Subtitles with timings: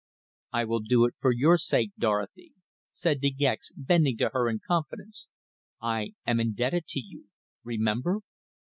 [0.51, 2.53] "I will do it for your sake, Dorothy,"
[2.91, 5.27] said De Gex, bending to her in confidence.
[5.79, 7.27] "I am indebted to you
[7.63, 8.21] remember!"